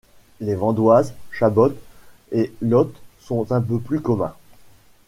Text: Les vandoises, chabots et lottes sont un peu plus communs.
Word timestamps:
Les 0.39 0.55
vandoises, 0.55 1.13
chabots 1.31 1.73
et 2.31 2.51
lottes 2.59 2.99
sont 3.19 3.51
un 3.51 3.61
peu 3.61 3.79
plus 3.79 3.99
communs. 4.01 4.33